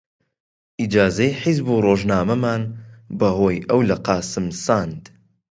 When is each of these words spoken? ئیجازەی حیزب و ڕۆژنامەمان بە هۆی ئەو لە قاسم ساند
ئیجازەی 0.79 1.37
حیزب 1.41 1.67
و 1.69 1.83
ڕۆژنامەمان 1.85 2.61
بە 3.19 3.27
هۆی 3.37 3.57
ئەو 3.69 3.81
لە 3.89 3.95
قاسم 4.05 4.45
ساند 4.65 5.03